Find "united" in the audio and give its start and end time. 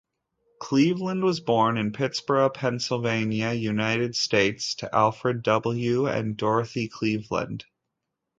3.51-4.15